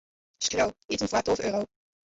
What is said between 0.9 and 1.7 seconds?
iten foar tolve euro.